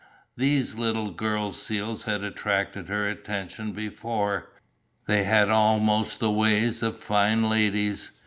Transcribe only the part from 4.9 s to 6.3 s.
they had almost